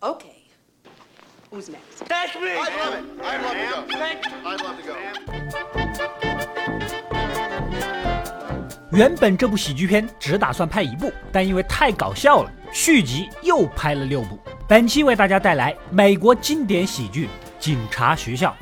[0.00, 0.36] Okay.
[1.50, 2.04] Who's next?
[2.06, 2.50] That's me.
[2.50, 3.04] I'd love it.
[3.22, 3.76] I'd love to go.
[4.44, 4.94] I'd love to go.
[8.92, 14.38] 原本这部喜剧片只打算拍一部，但因为太搞笑了，续集又拍了六部。
[14.68, 17.26] 本期为大家带来美国经典喜剧
[17.58, 18.56] 《警察学校》。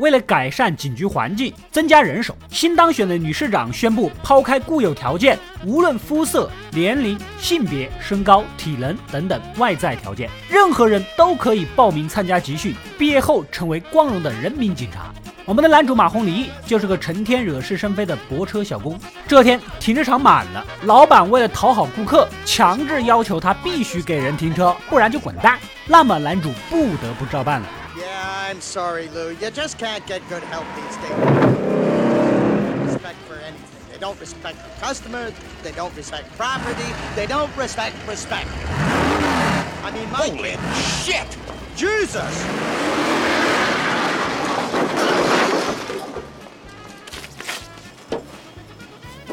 [0.00, 15.12] 为了改善警局环境、增加人手，新当选的女市长宣布抛开固有条件，无论肤色、年龄、性别、身高、体能等等外在条件，任何人都可以报名参加集训，毕业后成为光荣的人民警察。
[15.44, 18.98] 我们的男主马红黎就是个成天惹是生非的泊车小工。
[19.28, 25.58] 这天停车场满了，老板为了讨好顾客，强制要求他必须给人停车，不然就滚蛋。
[25.86, 27.66] 那么男主不得不照办了。
[28.00, 29.30] Yeah, I'm sorry, Lou.
[29.30, 31.10] You just can't get good help these days.
[32.92, 33.92] Respect for anything.
[33.92, 35.34] They don't respect the customers.
[35.62, 36.94] They don't respect property.
[37.14, 38.48] They don't respect respect.
[39.82, 40.56] I mean, my Holy
[41.04, 41.36] shit!
[41.76, 42.46] Jesus!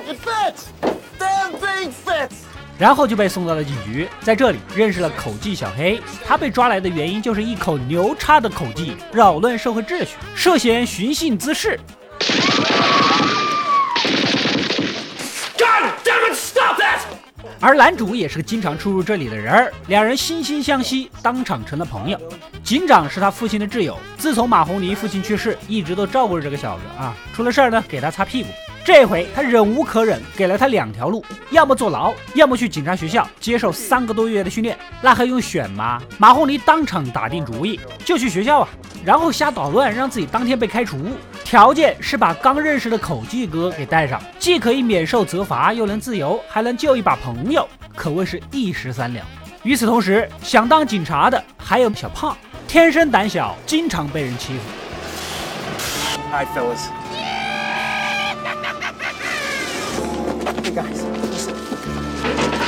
[0.10, 0.72] It fits.
[1.18, 2.46] Damn thing fits.
[2.78, 6.00] 然后就被送到了警局，在这里认识了口技小黑。
[6.26, 11.80] 他被抓来的原因就是一口牛叉的口技扰乱社会秩序，涉嫌寻衅滋事。
[17.60, 22.20] 而男主也是个经常出入这里的人儿，两人惺惺相惜，当场成了朋友。
[22.64, 27.18] 警长是他父亲的挚友，自从马红黎父亲去世，一直都照顾着这个小子啊。
[27.34, 28.50] 出了事儿呢，给他擦屁股。
[28.88, 34.78] 这回他忍无可忍，给了他两条路：要么坐牢，要么去警察学校接受三个多月的训练。
[35.02, 36.02] 那还用选吗？
[36.18, 38.70] 马红黎当场打定主意，就去学校啊，
[39.04, 40.98] 然后瞎捣乱，让自己当天被开除。
[41.44, 49.22] 条件是把刚认识的口技哥给带上，既可以免受责罚，又能自由，还能救一把朋友，可谓是一石三鸟。
[49.64, 52.38] 与此同时，想当警察的还有小胖，
[52.70, 54.60] 天生胆小，经常被人欺负。
[60.78, 61.02] Guys,
[61.34, 61.56] listen.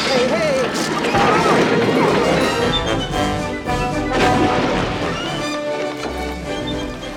[0.10, 0.66] Hey, hey!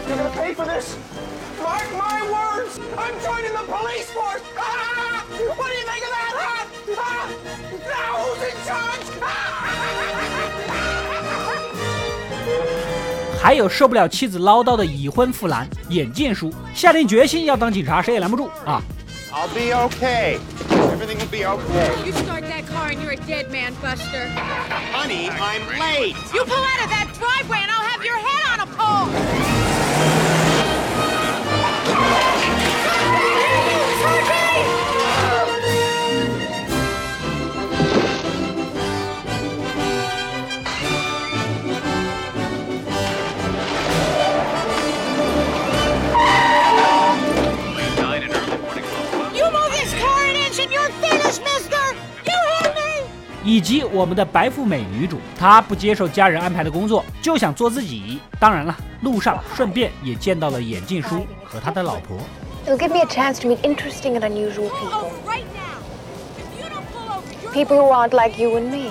[0.07, 0.97] You're gonna pay for this.
[1.63, 2.79] Mark my words.
[2.99, 4.43] I'm joining the police force.
[4.59, 5.25] Ah!
[5.57, 6.67] What do you think of that, huh?
[6.99, 7.25] Ah!
[7.89, 9.07] Now who's in charge?
[9.23, 9.39] Ah!
[13.41, 18.83] 还有受不了妻子唠叨的已婚富男眼镜叔，下定决心要当警察，谁也拦不住啊
[19.33, 20.39] ！I'll be okay.
[20.91, 22.05] Everything will be okay.
[22.05, 24.29] You start that car and you're a dead man, Buster.
[24.29, 26.17] Honey, I'm late.
[26.35, 29.52] You pull out of that driveway and I'll have your head on a pole.
[53.45, 58.21] 以及我们的白富美女主，她不接受家人安排的工作，就想做自己。
[58.39, 62.17] 当然了，路上顺便也见到了眼镜叔和他的老婆。
[62.67, 65.11] It'll give me a chance to meet interesting and unusual people.
[67.53, 68.91] People who aren't like you and me.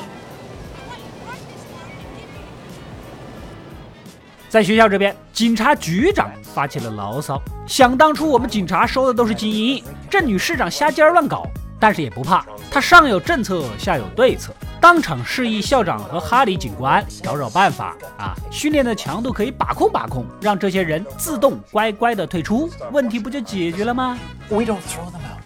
[4.50, 7.42] 在学校这边，警察局长发起了牢骚。
[7.66, 11.48] 想当初我们警察收的都是精英，这女市长瞎尖儿乱搞，
[11.82, 18.36] 但是也不怕，他上有政策，下有对策，当场示意校长和哈里警官找找办法啊！
[18.52, 24.16] 训练的强度可以把控把控，让这些人自动乖乖的退出，问题不就解决了吗
[24.48, 25.42] ？We don't throw them out.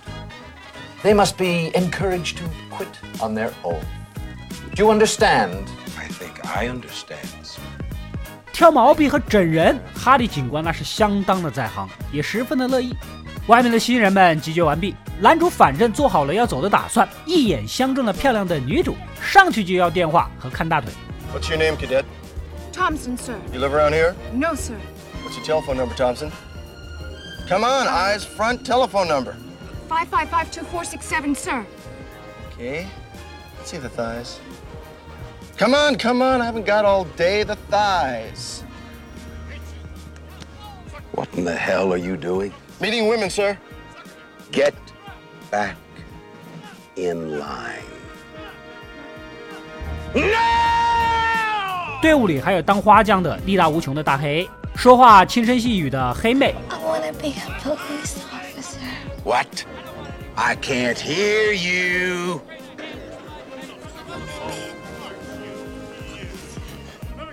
[1.04, 3.80] They must be encouraged to quit on their own.
[4.76, 5.52] Do you understand?
[5.98, 7.16] I think I understand.
[8.52, 12.94] 挑毛病和整人，哈里警官那是相当的在行，也十分的乐意。
[13.47, 20.93] 外面的新人们集结完毕，男主反正做好了要走的打算，一眼相中了漂亮的女主，上去就要电话和看大腿。
[21.35, 22.05] What's your name, cadet?
[22.73, 23.35] Thompson, sir.
[23.53, 24.15] You live around here?
[24.33, 24.75] No, sir.
[25.25, 26.31] What's your telephone number, Thompson?
[27.49, 29.35] Come on, eyes front telephone number.
[29.89, 31.67] 555-2467, sir.
[32.53, 32.87] Okay.
[33.59, 34.39] Let's see the thighs.
[35.57, 36.41] Come on, come on.
[36.41, 37.43] I haven't got all day.
[37.43, 38.63] The thighs.
[41.13, 42.53] What in the hell are you doing?
[42.81, 43.57] Meeting women, sir.
[44.53, 44.73] Get
[45.51, 45.75] back
[46.97, 47.85] in line.
[52.03, 58.81] 队伍里还有当花匠的力大无穷的大黑，说话轻声细语的黑妹， I want to be a police officer.
[59.23, 59.47] What?
[60.35, 62.41] I can't hear you.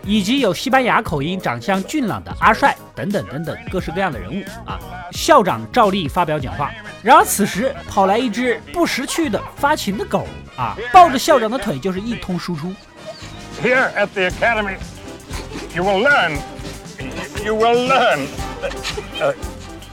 [0.04, 4.78] 以及有西班牙口音、长相俊朗的阿帅等等等等各式各样的人物啊。
[5.12, 6.72] 校长照例发表讲话，
[7.02, 10.26] 然而此时跑来一只不识趣的发情的狗
[10.56, 12.74] 啊，抱着校长的腿就是一通输出。
[13.62, 14.76] Here at the academy,
[15.74, 16.38] you will learn.
[17.44, 18.26] You will learn.
[19.20, 19.34] Uh,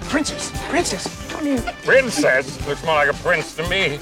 [0.09, 1.59] Princess, princess, don't you?
[1.85, 3.99] princess looks more like a prince to me.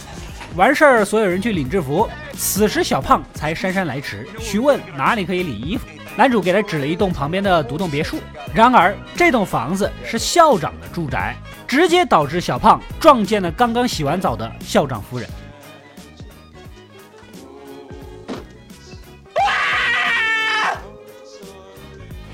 [0.55, 2.09] 完事儿，所有人去领制服。
[2.33, 5.85] 此时小胖才姗姗来迟，询问哪里可以领衣服。
[6.17, 8.17] 男主给他指了一栋旁边的独栋别墅，
[8.51, 11.35] 然而这栋房子是校长的住宅，
[11.67, 15.29] 直接导致小胖撞见了刚刚洗完澡的校长夫人。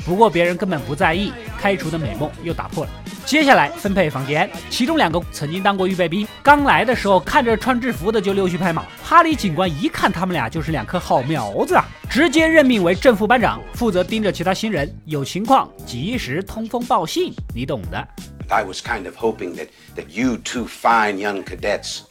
[0.06, 2.92] 不过别人根本不在意，开除的美梦又打破了。
[3.26, 8.86] 接下来分配房间，其中两个曾经当过预备兵，刚来的时候看着穿制服的就溜须拍马。
[9.02, 18.08] 哈里警官一看他们俩就是两颗好苗子啊，直接任命为正副班长，负责盯着其他新人，有情况及时通风报信，你懂的。
[18.50, 22.02] I was kind of hoping that, that you two fine young cadets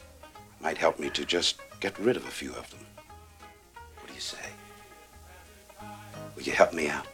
[0.61, 2.79] might help me to just get rid of a few of them.
[4.01, 4.37] What do you say?
[6.35, 7.05] Will you help me out?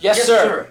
[0.00, 0.68] Yes, sir.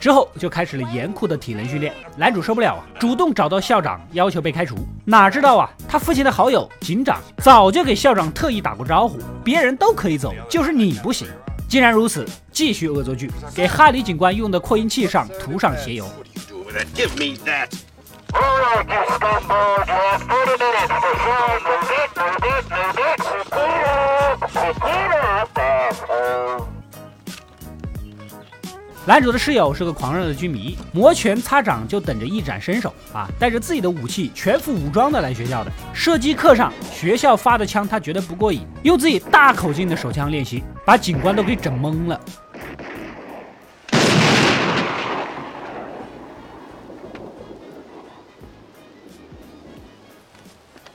[0.00, 4.74] 之后就开始了严酷的体能训练，男主受不了啊，主动找到校长要求被开除。
[5.04, 11.28] 哪知道啊，他父亲的好友警长早就给校长特意打过招呼，别人都可以走，就是你不行。
[11.68, 16.06] 既然如此，继续恶作剧，给哈里警官用的扩音器上涂上鞋油。
[29.10, 33.28] 男主的室友是个狂热的军迷，摩拳擦掌就等着一展身手啊！
[33.40, 35.72] 带着自己的武器，全副武装的来学校的。
[35.92, 42.20] 射击课上，学校发的枪他觉得不过瘾，用自己大口径的手枪练习，把警官都给整懵了。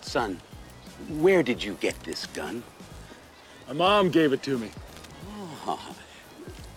[0.01, 0.37] Son,
[1.21, 2.61] where did you get this gun?
[3.67, 4.67] My mom gave it to me.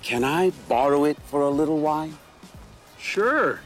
[0.09, 2.09] Can I borrow it for a little while?
[2.99, 3.59] Sure.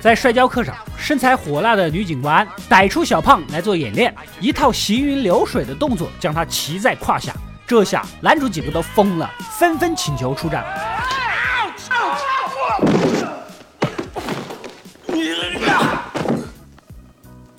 [0.00, 7.34] 在摔跤课上，身材火辣的女警官逮出小胖来做演练，一套行云流水的动作将他骑在胯下。
[7.66, 9.28] 这下男主几个都疯了，
[9.58, 10.64] 纷纷请求出战。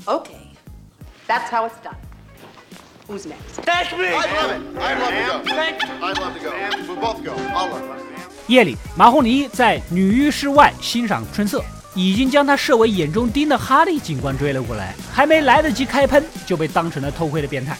[0.06, 0.48] Okay,
[1.28, 1.89] that's how it's done.
[3.10, 3.66] Who's next?
[3.66, 4.06] That's me.
[4.06, 4.62] I'd love it.
[4.78, 5.42] I'd love to go.
[6.06, 6.52] I'd love to go.
[6.88, 7.32] We'll both go.
[7.34, 8.00] I'll love it.
[8.46, 11.64] 夜里，马霍尼在女浴室外欣赏春色，
[11.96, 17.76] 已经将他设为眼中钉的哈利警官追了过来，还没来得及开喷，就被当成了偷窥的变态。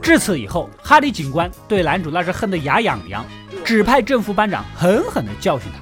[0.00, 3.24] 至此以后，哈利警官对男主那是恨得牙痒痒，
[3.64, 5.81] 指派正副班长狠狠地教训他。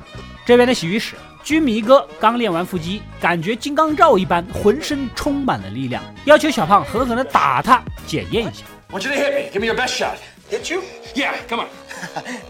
[0.51, 1.15] 这边的洗浴室，
[1.45, 8.65] 军迷哥刚练完腹肌，感觉金刚罩一般，浑身充满了力量，要求小胖狠狠的打他，检验一下。
[8.91, 9.49] Want you to hit me.
[9.53, 10.17] Give me your best shot.
[10.51, 10.83] Hit you?
[11.15, 11.69] Yeah, come on.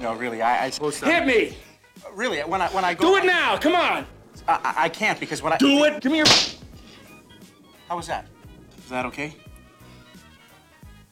[0.01, 0.69] No, really, I.
[0.69, 0.99] I suppose.
[1.01, 1.59] Hit me.
[2.17, 3.07] Really, when I when I go.
[3.07, 3.59] Do it now.
[3.59, 4.07] Come on.
[4.49, 5.59] I, I, I can't because when I.
[5.59, 6.01] Do it.
[6.01, 6.27] Give me your.
[7.87, 8.25] How was that?
[8.83, 9.35] Is that okay?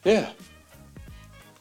[0.03, 0.31] Yeah.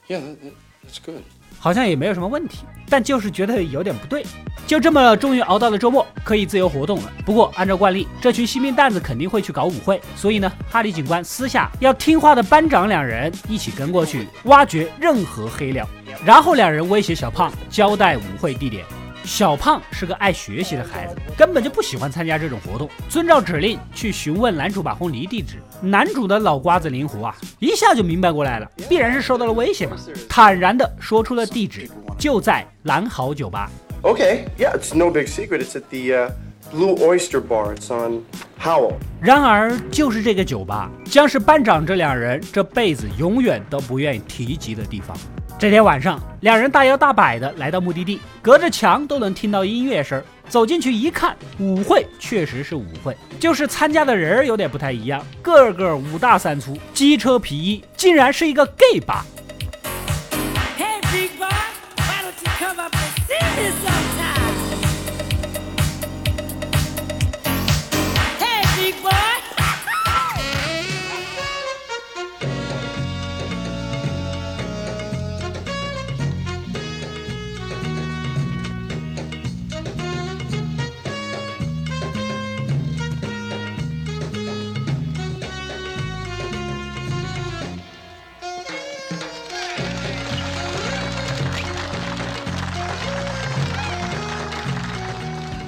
[0.08, 1.23] Yeah, that, that, that's good.
[1.59, 4.25] 好像也没有什么问题，但就是觉得有点不对。
[4.67, 7.11] 就这么，终于熬到了周末，可以自由活动了。
[7.25, 15.88] 不过按照惯例，这群新兵蛋子肯定会去搞舞会，所以呢，哈利警官私下要听话的班长两人一起跟过去，挖掘任何黑料。
[16.25, 18.85] 然后两人威胁小胖交代舞会地点。
[19.28, 22.88] 小胖是个爱学习的孩子，根本就不喜欢参加这种活动。
[23.11, 29.99] 遵照指令去询问男主马洪尼地址，男主的脑瓜子灵活啊，一下就明白过来了，必然是受到了威胁嘛，
[30.30, 31.87] 坦然的说出了地址，
[32.18, 33.70] 就在蓝豪酒吧。
[34.00, 35.62] Okay, yeah, it's no big secret.
[35.62, 36.30] It's at the uh,
[36.73, 37.76] Blue Oyster Bar.
[37.76, 38.23] It's on
[38.58, 38.94] Howell.
[39.20, 45.14] 然而，就是这个酒吧，将是班长这两人这辈子永远都不愿意提及的地方。
[45.59, 50.23] 这天晚上，两人大摇大摆的来到目的地，隔着墙都能听到音乐声。
[50.49, 59.27] 走进去一看，舞会确实是舞会，就是参加的人有点不太一样，个个五大三粗，机车皮衣，竟然是一个 gay 吧。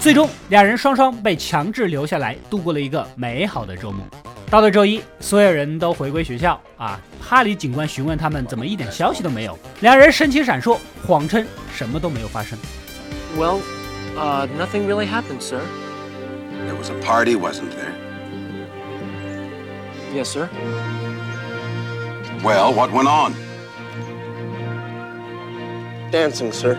[0.00, 4.02] 最终，两人双双被强制留下来，度过了一个美好的周末。
[4.50, 6.98] 到了周一，所有人都回归学校啊。
[7.20, 12.58] 哈里警官询问他们怎么一点消息都没有，两人神情闪烁，谎称什么都没有发生。
[13.36, 13.60] Well,
[14.16, 15.60] uh, nothing really happened, sir.
[16.66, 17.92] There was a party, wasn't there?
[20.14, 20.48] Yes, sir.
[22.42, 23.34] Well, what went on?
[26.10, 26.78] Dancing, sir.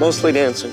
[0.00, 0.72] Mostly dancing.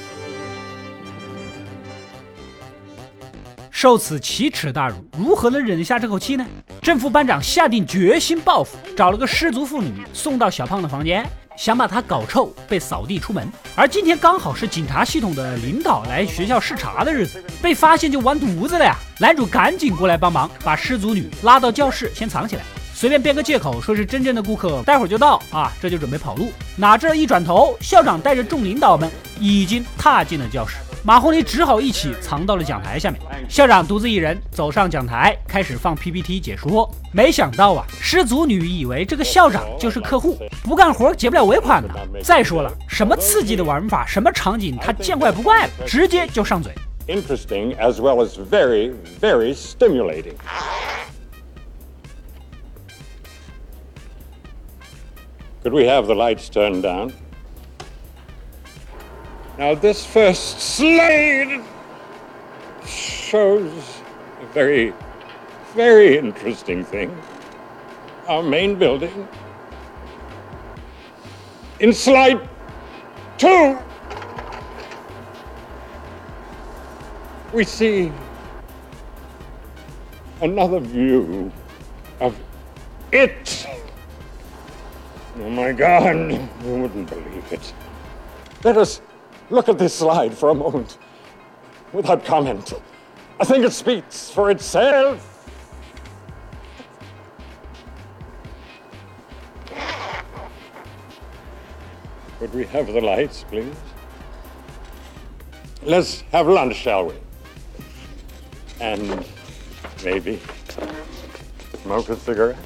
[3.82, 6.46] 受此奇耻大辱，如何能忍下这口气呢？
[6.84, 13.52] 正副班长下定决心报复，找了个失足妇女送到小胖的房间，想把他搞臭，被扫地出门。
[13.76, 18.96] 而今天刚好是警察系统的领导来学校视察的日子，被发现就完犊子了呀！
[19.20, 22.62] 男主赶紧过来帮忙，把失足女拉到教室先藏起来，
[22.94, 26.52] 随便编个借口说是真正的顾客，待会儿就到啊，这就准备跑路。
[26.76, 29.10] 哪知一转头，校长带着众领导们
[29.40, 30.76] 已经踏进了教室。
[31.04, 33.20] 马红林只好一起藏到了讲台下面。
[33.50, 36.88] 校长独自一人走上讲台，开始放 PPT 解说。
[37.12, 41.90] 没想到啊，失足女以为这个校长就是客户，不干活结不了尾款呢。
[42.24, 46.72] 再说了，什么刺激的玩法，什么场景，她见怪不怪了，直接就上嘴。
[47.08, 50.36] Interesting as well as very, very stimulating.
[59.58, 61.64] Now, this first slide
[62.86, 64.02] shows
[64.42, 64.94] a very,
[65.76, 67.16] very interesting thing.
[68.28, 69.28] Our main building.
[71.80, 72.48] In slide
[73.38, 73.78] two,
[77.54, 78.12] we see
[80.42, 81.52] another view
[82.20, 82.40] of
[83.12, 83.68] it.
[85.38, 87.74] Oh my God, you wouldn't believe it.
[88.64, 89.02] Let us
[89.51, 90.99] Look at this slide for a moment
[91.93, 92.73] without comment.
[93.39, 95.33] I think it speaks for itself.
[102.39, 103.75] Could we have the lights, please?
[105.83, 107.15] Let's have lunch, shall we?
[108.81, 109.25] And
[110.05, 110.41] maybe
[111.83, 112.57] smoke a cigarette?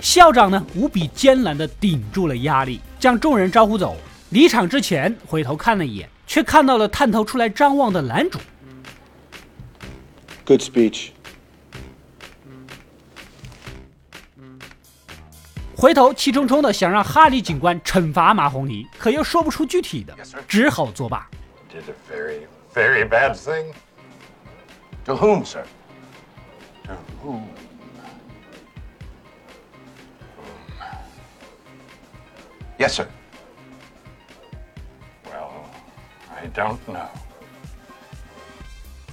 [0.00, 3.96] 校长呢，无比艰难地顶住了压力，将众人招呼走，
[4.31, 8.39] 离场之前，回头看了一眼，却看到了探头出来张望的男主。
[10.45, 11.09] Good speech。
[15.75, 20.15] 回头气冲冲的想让哈利警官惩罚马红尼，可又说不出具体的，
[20.47, 21.29] 只好作罢。
[21.73, 23.73] Did a very, very bad thing.
[25.05, 25.65] To whom, sir?
[26.85, 27.41] To whom?
[32.77, 33.07] Yes, sir.
[36.53, 37.07] Don't know.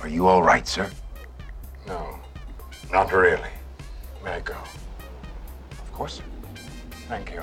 [0.01, 0.91] Are you all right, sir?
[1.87, 2.19] No,
[2.93, 3.51] not really.
[4.25, 4.55] May I go?
[4.55, 6.21] Of course.
[7.09, 7.43] Thank you.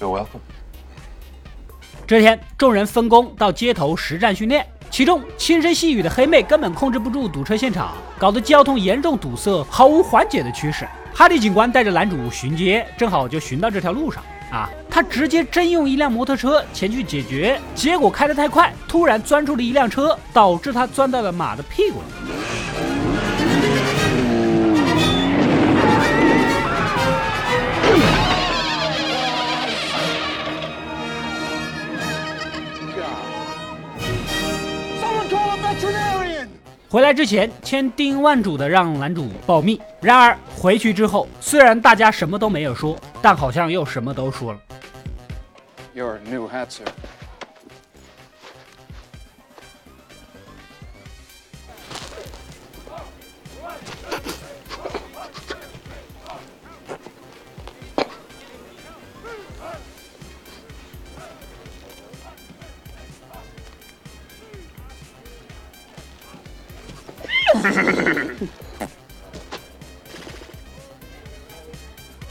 [0.00, 0.40] You're welcome.
[2.06, 10.88] 这天，众人分工到街头实战训练，其中轻声细语的黑妹根本控制不住堵车现场，搞得交通严重堵塞，毫无缓解的趋势。
[11.14, 14.24] 哈利警官带着男主巡街，正好就巡到这条路上。
[14.50, 14.68] 啊！
[14.90, 22.59] 他直接征用一辆摩托车前去解决，结果开得太快，突然钻出了一辆车，导致他钻到了马的屁股里。
[36.90, 39.80] 回来之前，千叮万嘱的让男主保密。
[40.00, 44.58] 然而回去之后，虽然大家什么都没有说，但好像又什么都说了。
[45.94, 46.78] Your new hats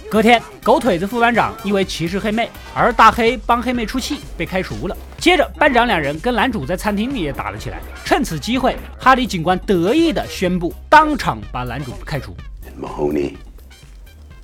[0.10, 4.98] 隔天，狗腿子副班长因为歧视黑妹，而大黑帮黑妹出气，被开除了。
[5.20, 7.80] 接着，班长两人跟男主在餐厅里也打了起来。
[8.04, 12.36] 趁此机会，哈利警官得意地宣布，当场把男主开除。
[12.76, 13.36] Mahoney,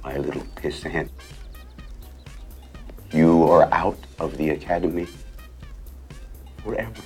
[0.03, 1.07] my little pissant,
[3.09, 5.07] you are out of the academy
[6.63, 7.04] forever.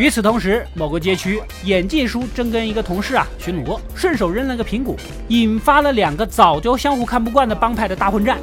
[0.00, 4.96] 与此同时某个街区眼镜叔正跟一个同事啊巡逻顺手扔了个苹果
[5.28, 8.38] 引发了两个早就相互看不惯的帮派的大混战。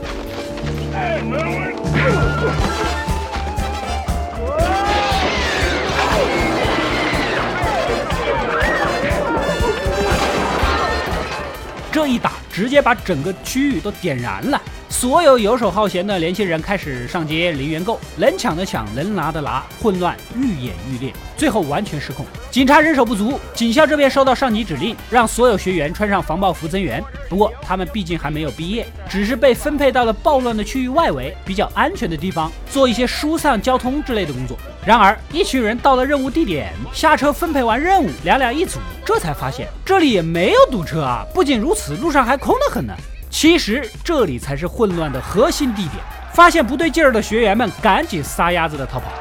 [11.91, 14.61] 这一打直接把整个区域都点燃了。
[14.89, 22.25] 所有游手好闲的年轻人开始上街零元购，能抢的抢，能拿的拿，混乱愈演愈烈，最后完全失控。
[22.49, 27.03] 警察人手不足，警校这边收到上级指令，让所有学员穿上防爆服增援。
[27.29, 34.57] 不过他们毕竟还没有毕业，只是被分配到了暴乱的区域外围比较安全的地方，做一些疏散交通之类的工作。
[34.85, 41.25] 然而，一群人到了任务地点，下车分配完任务，两两一组，这才发现这里也没有堵车啊！
[41.33, 42.95] 不仅如此，路上还空得很呢。
[43.39, 46.03] 其实这里才是混乱的核心地点。
[46.33, 49.11] 发现不对劲儿的学员们赶紧撒丫子的逃跑。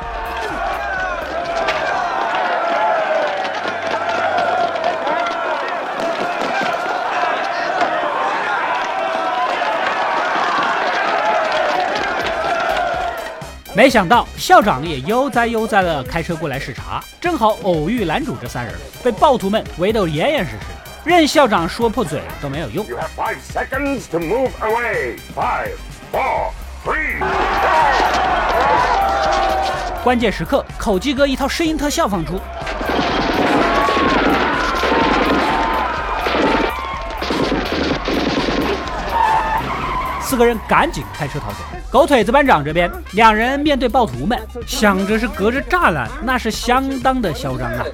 [13.74, 20.75] 没想到校长也悠哉悠哉的开车过来视察，正好偶遇男主这三人，被暴徒们围得严严实实，
[21.06, 22.84] 任校长说破嘴都没有用。
[22.84, 25.16] You have five seconds to move away.
[25.36, 25.76] Five,
[26.12, 26.50] four,
[26.84, 27.22] three.
[30.02, 32.40] 关键时刻，口技哥一套声音特效放出，
[40.26, 41.58] 四个人赶紧开车逃走。
[41.88, 47.86] 狗腿子班长这边两人面对暴徒们想着是隔着栅栏那是相当的嚣张啊。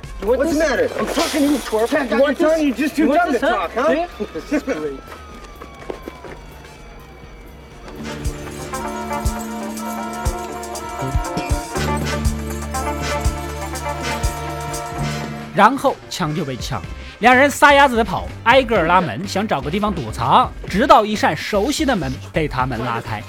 [15.54, 16.88] 然后枪就被抢了。
[17.22, 23.22] 两人撒丫子的跑，挨个拉门，想找个地方躲藏，直到一扇熟悉的门被他们拉开。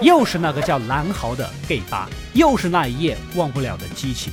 [0.00, 4.32] 又是那个叫蓝豪的 gay 吧，又是那一夜忘不了的激情。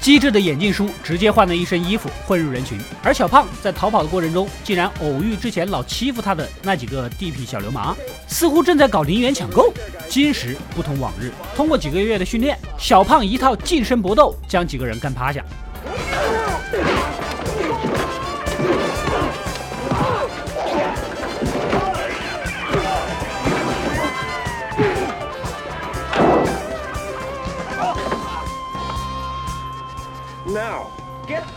[0.00, 7.94] 机智的眼镜叔直接换了一身衣服混入人群，而小胖在逃跑的过程中，竟然偶遇之前老欺负他的那几个地痞小流氓，
[8.26, 9.72] 似乎正在搞零元抢购。
[10.08, 15.44] 今时不同往日，通过几个月的训练，小胖一套近身搏斗将几个人干趴下。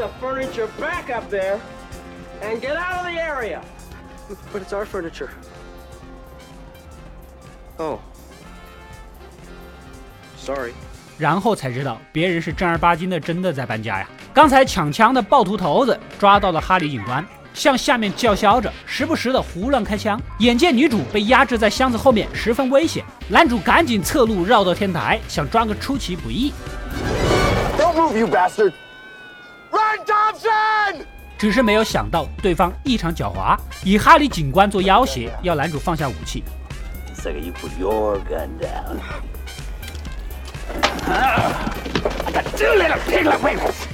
[0.04, 1.60] The furniture back up there
[2.42, 3.62] and get out of the area.
[4.52, 5.30] But it's our furniture.
[7.78, 8.00] Oh.
[10.38, 10.74] Sorry.
[11.18, 14.08] 然后才知道别人是正儿八经的真的在搬家呀。
[14.34, 20.20] 刚才抢枪的暴徒头子抓到了哈里警官，向下面叫嚣着，时不时的胡乱开枪。
[20.40, 26.52] 眼见女主被压制在箱子后面，十分危险，男主赶紧侧路绕到天台，想抓个出其不意。
[27.78, 28.74] Don't move, you bastard!
[31.38, 36.44] 只是没有想到对方异常狡猾，以哈利警官做要挟，要男主放下武器。
[37.16, 38.98] Second, you put your gun down.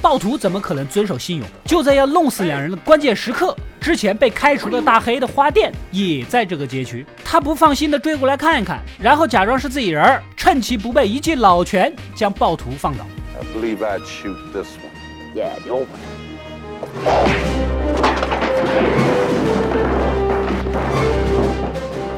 [0.00, 1.46] 暴徒怎么可能遵守信用？
[1.64, 7.04] 就在要弄死两人的关键时刻，之前被开除的大黑的花店也在这个街区。
[7.24, 13.04] 他不放心的追过来看一看，然后假装是自己人儿，趁其不备一记老拳将暴徒放倒。
[13.36, 13.42] I
[15.32, 15.64] believe I'd shoot this one.
[15.64, 15.98] Yeah, the open.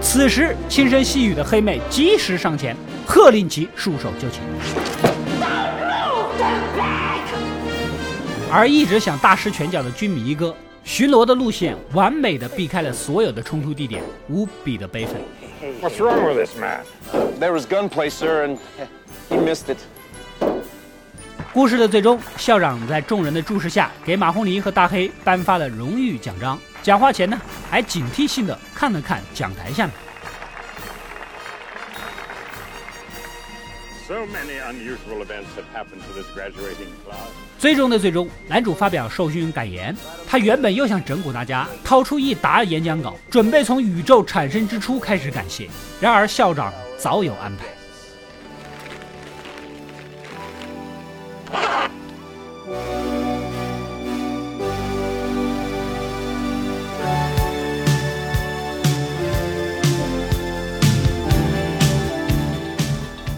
[0.01, 4.43] 此时，轻声细语的黑妹及时上前，喝令其束手就擒。
[8.51, 15.17] 而一直想大施拳脚的军迷一哥，巡逻的路线完美的避开了所有的冲突地点，无比的悲愤。
[15.81, 16.83] What's wrong with this man?
[17.41, 18.59] There was gunplay, sir, and
[19.31, 19.79] he missed it.
[21.53, 26.59] 故事的最终，校长在众人的注视下，给马红林和大黑颁发了荣誉奖章。
[26.83, 27.39] 讲话前呢，
[27.71, 29.95] 还警惕性的看了看讲台下面。
[34.09, 37.29] So many unusual events have happened to this graduating class.
[37.59, 39.95] 最终的最终，男主发表受训感言。
[40.27, 45.69] 他原本又想整蛊大家，掏出一沓演讲稿，准备从宇宙产生之初开始感谢。
[46.01, 47.67] 然而校长早有安排。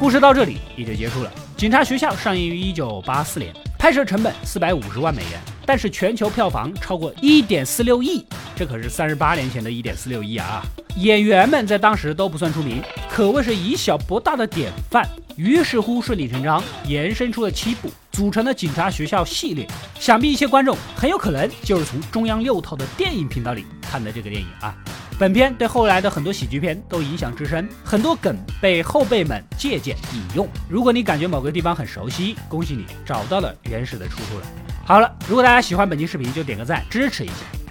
[0.05, 1.33] 故事到这里也就结束了。
[1.57, 8.23] 警察学校上映于一九八四年，拍摄成本四百五十万美元，但是全球票房超过一点四六亿，
[8.55, 10.63] 这可是三十八年前的一点四六亿啊！
[10.99, 15.09] 演员们在当时都不算出名，可谓是以小博大的典范。
[15.37, 19.67] 于是乎顺理成章延伸出了七部，组成了警察学校系列。
[19.99, 24.77] 想必一些观众很有可能就是从中央六套的电影频道里看的这个电影啊。
[25.17, 30.49] 本片对后来的很多喜剧片都影响之深，很多梗被后辈们借鉴引用。
[30.69, 34.47] 如果你感觉某个地方很熟悉，恭喜你找到了原始的出处了。
[34.85, 37.64] 好了，如果大家喜欢本期视频，就点个赞支持一下。